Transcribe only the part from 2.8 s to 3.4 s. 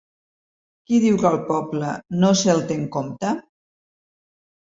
compte?